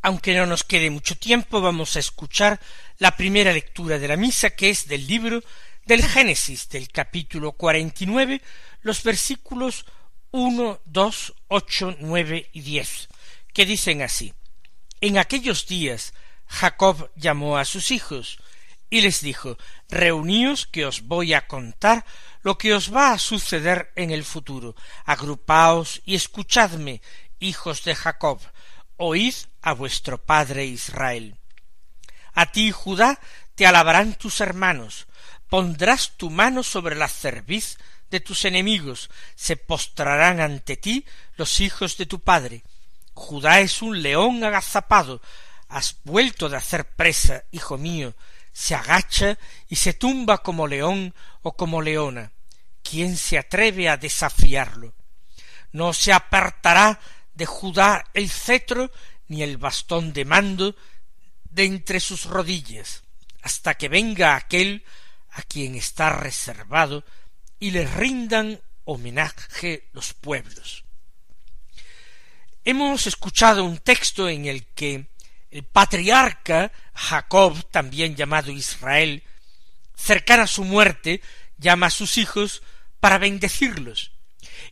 Aunque 0.09 0.35
no 0.35 0.47
nos 0.47 0.64
quede 0.64 0.88
mucho 0.88 1.16
tiempo, 1.18 1.61
vamos 1.61 1.94
a 1.94 1.99
escuchar 1.99 2.59
la 2.97 3.14
primera 3.14 3.53
lectura 3.53 3.99
de 3.99 4.09
la 4.09 4.16
misa, 4.16 4.49
que 4.49 4.71
es 4.71 4.88
del 4.88 5.07
libro 5.07 5.44
del 5.85 6.03
Génesis, 6.03 6.71
del 6.71 6.88
capítulo 6.88 7.53
cuarenta 7.53 8.05
y 8.05 8.07
nueve, 8.07 8.40
los 8.81 9.03
versículos 9.03 9.85
uno, 10.31 10.81
dos, 10.87 11.35
ocho, 11.49 11.94
nueve 12.01 12.49
y 12.55 12.62
diez, 12.62 13.09
que 13.53 13.66
dicen 13.66 14.01
así 14.01 14.33
En 15.03 15.18
aquellos 15.18 15.66
días 15.66 16.14
Jacob 16.47 17.11
llamó 17.14 17.59
a 17.59 17.66
sus 17.66 17.90
hijos 17.90 18.38
y 18.88 19.03
les 19.03 19.21
dijo 19.21 19.59
Reuníos 19.90 20.66
que 20.66 20.87
os 20.87 21.03
voy 21.03 21.35
a 21.35 21.47
contar 21.47 22.07
lo 22.40 22.57
que 22.57 22.73
os 22.73 22.94
va 22.94 23.12
a 23.12 23.18
suceder 23.18 23.92
en 23.94 24.11
el 24.11 24.25
futuro. 24.25 24.75
Agrupaos 25.05 26.01
y 26.07 26.14
escuchadme, 26.14 27.03
hijos 27.40 27.85
de 27.85 27.94
Jacob, 27.94 28.40
oíd 28.98 29.34
a 29.62 29.72
vuestro 29.72 30.18
padre 30.18 30.66
Israel. 30.66 31.37
A 32.34 32.52
ti, 32.52 32.70
Judá, 32.70 33.18
te 33.54 33.66
alabarán 33.66 34.14
tus 34.14 34.40
hermanos, 34.40 35.06
pondrás 35.48 36.16
tu 36.16 36.30
mano 36.30 36.62
sobre 36.62 36.94
la 36.94 37.08
cerviz 37.08 37.78
de 38.11 38.20
tus 38.20 38.44
enemigos, 38.44 39.11
se 39.34 39.56
postrarán 39.56 40.40
ante 40.40 40.76
ti 40.76 41.04
los 41.37 41.61
hijos 41.61 41.96
de 41.96 42.06
tu 42.06 42.20
padre. 42.20 42.62
Judá 43.14 43.61
es 43.61 43.82
un 43.82 44.02
león 44.02 44.44
agazapado, 44.44 45.20
has 45.68 45.96
vuelto 46.04 46.48
de 46.48 46.56
hacer 46.56 46.84
presa, 46.84 47.44
hijo 47.50 47.78
mío, 47.78 48.14
se 48.52 48.74
agacha 48.74 49.38
y 49.68 49.76
se 49.76 49.92
tumba 49.92 50.38
como 50.38 50.66
león 50.66 51.14
o 51.42 51.56
como 51.56 51.82
leona. 51.82 52.32
¿Quién 52.82 53.16
se 53.16 53.38
atreve 53.38 53.88
a 53.88 53.96
desafiarlo? 53.96 54.94
No 55.72 55.92
se 55.92 56.12
apartará 56.12 56.98
de 57.38 57.46
Judá 57.46 58.05
el 58.14 58.29
cetro 58.29 58.90
ni 59.29 59.42
el 59.42 59.57
bastón 59.59 60.12
de 60.12 60.24
mando 60.24 60.74
de 61.44 61.64
entre 61.64 62.01
sus 62.01 62.24
rodillas, 62.24 63.05
hasta 63.42 63.74
que 63.74 63.88
venga 63.88 64.35
aquel 64.35 64.85
a 65.31 65.42
quien 65.42 65.77
está 65.77 66.11
reservado 66.11 67.05
y 67.61 67.70
le 67.70 67.87
rindan 67.87 68.61
homenaje 68.85 69.88
los 69.92 70.14
pueblos. 70.14 70.85
Hemos 72.64 73.07
escuchado 73.07 73.64
un 73.64 73.79
texto 73.79 74.29
en 74.29 74.46
el 74.46 74.66
que 74.66 75.07
el 75.51 75.62
patriarca 75.62 76.72
Jacob, 76.92 77.70
también 77.70 78.16
llamado 78.16 78.51
Israel, 78.51 79.22
cercana 79.94 80.42
a 80.42 80.48
su 80.48 80.64
muerte, 80.64 81.22
llama 81.57 81.87
a 81.87 81.90
sus 81.90 82.18
hijos 82.18 82.62
para 82.98 83.18
bendecirlos. 83.18 84.11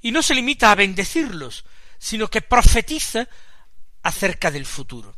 Y 0.03 0.11
no 0.11 0.21
se 0.23 0.35
limita 0.35 0.73
a 0.73 0.75
bendecirlos, 0.75 1.65
sino 1.99 2.29
que 2.29 2.43
profetiza 2.43 3.29
acerca 4.03 4.51
del 4.51 4.67
futuro. 4.67 5.17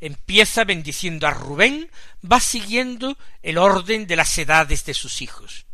Empieza 0.00 0.64
bendiciendo 0.64 1.26
a 1.26 1.32
Rubén, 1.32 1.90
va 2.20 2.40
siguiendo 2.40 3.18
el 3.42 3.58
orden 3.58 4.06
de 4.06 4.16
las 4.16 4.36
edades 4.38 4.84
de 4.84 4.94
sus 4.94 5.22
hijos. 5.22 5.66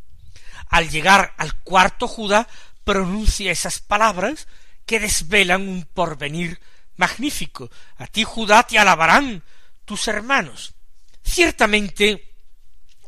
Al 0.68 0.90
llegar 0.90 1.34
al 1.36 1.54
cuarto 1.62 2.08
Judá, 2.08 2.48
pronuncia 2.84 3.52
esas 3.52 3.80
palabras 3.80 4.48
que 4.86 5.00
desvelan 5.00 5.68
un 5.68 5.84
porvenir 5.84 6.60
magnífico. 6.96 7.70
A 7.96 8.06
ti, 8.06 8.24
Judá, 8.24 8.62
te 8.64 8.78
alabarán 8.78 9.42
tus 9.84 10.08
hermanos. 10.08 10.74
Ciertamente, 11.22 12.34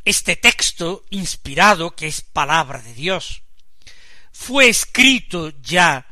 este 0.05 0.37
texto 0.37 1.05
inspirado, 1.11 1.95
que 1.95 2.07
es 2.07 2.23
palabra 2.23 2.81
de 2.81 2.95
Dios, 2.95 3.43
fue 4.33 4.69
escrito 4.69 5.51
ya 5.63 6.07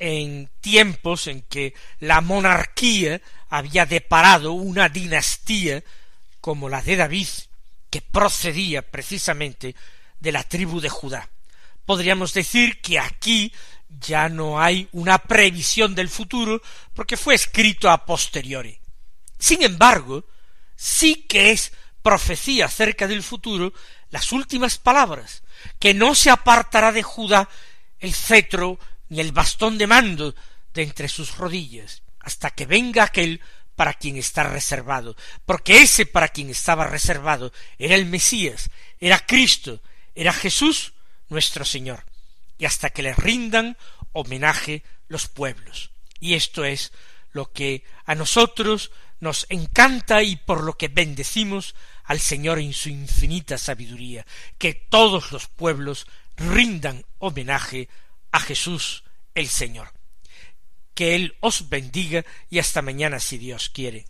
en 0.00 0.50
tiempos 0.60 1.26
en 1.26 1.42
que 1.42 1.74
la 2.00 2.22
monarquía 2.22 3.20
había 3.50 3.84
deparado 3.84 4.52
una 4.52 4.88
dinastía 4.88 5.84
como 6.40 6.70
la 6.70 6.80
de 6.80 6.96
David, 6.96 7.28
que 7.90 8.00
procedía 8.00 8.82
precisamente 8.82 9.76
de 10.18 10.32
la 10.32 10.42
tribu 10.42 10.80
de 10.80 10.88
Judá. 10.88 11.28
Podríamos 11.84 12.32
decir 12.32 12.80
que 12.80 12.98
aquí 12.98 13.52
ya 13.88 14.28
no 14.28 14.60
hay 14.60 14.88
una 14.92 15.18
previsión 15.18 15.94
del 15.94 16.08
futuro 16.08 16.62
porque 16.94 17.18
fue 17.18 17.34
escrito 17.34 17.90
a 17.90 18.06
posteriori. 18.06 18.78
Sin 19.38 19.62
embargo, 19.62 20.24
sí 20.76 21.26
que 21.28 21.50
es 21.50 21.72
profecía 22.02 22.66
acerca 22.66 23.06
del 23.06 23.22
futuro 23.22 23.74
las 24.08 24.32
últimas 24.32 24.78
palabras, 24.78 25.42
que 25.78 25.92
no 25.92 26.14
se 26.14 26.30
apartará 26.30 26.90
de 26.90 27.02
Judá 27.02 27.50
el 27.98 28.14
cetro 28.14 28.78
ni 29.10 29.20
el 29.20 29.32
bastón 29.32 29.76
de 29.76 29.86
mando 29.86 30.34
de 30.72 30.82
entre 30.82 31.08
sus 31.08 31.36
rodillas, 31.36 32.02
hasta 32.20 32.50
que 32.50 32.64
venga 32.64 33.04
aquel 33.04 33.40
para 33.76 33.94
quien 33.94 34.16
está 34.16 34.44
reservado, 34.44 35.16
porque 35.44 35.82
ese 35.82 36.06
para 36.06 36.28
quien 36.28 36.50
estaba 36.50 36.86
reservado 36.86 37.52
era 37.78 37.94
el 37.94 38.06
Mesías, 38.06 38.70
era 38.98 39.24
Cristo, 39.26 39.82
era 40.14 40.32
Jesús 40.32 40.94
nuestro 41.28 41.64
Señor, 41.64 42.04
y 42.58 42.64
hasta 42.64 42.90
que 42.90 43.02
le 43.02 43.14
rindan 43.14 43.76
homenaje 44.12 44.82
los 45.08 45.28
pueblos. 45.28 45.90
Y 46.18 46.34
esto 46.34 46.64
es 46.64 46.92
lo 47.32 47.52
que 47.52 47.84
a 48.04 48.14
nosotros 48.14 48.90
nos 49.20 49.46
encanta 49.48 50.22
y 50.22 50.36
por 50.36 50.62
lo 50.62 50.76
que 50.76 50.88
bendecimos 50.88 51.74
al 52.04 52.20
Señor 52.20 52.58
en 52.58 52.72
su 52.72 52.88
infinita 52.88 53.58
sabiduría, 53.58 54.26
que 54.58 54.74
todos 54.74 55.32
los 55.32 55.46
pueblos 55.46 56.06
rindan 56.36 57.04
homenaje 57.18 57.88
a 58.32 58.40
Jesús 58.40 59.04
el 59.34 59.48
Señor. 59.48 59.92
Que 60.94 61.14
Él 61.14 61.34
os 61.40 61.68
bendiga 61.68 62.24
y 62.50 62.58
hasta 62.58 62.82
mañana 62.82 63.20
si 63.20 63.38
Dios 63.38 63.70
quiere. 63.70 64.06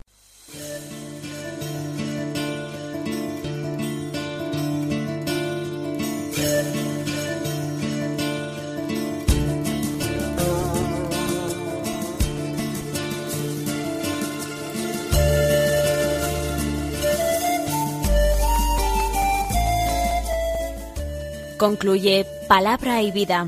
Concluye 21.57 22.25
Palabra 22.47 23.03
y 23.03 23.11
Vida 23.11 23.47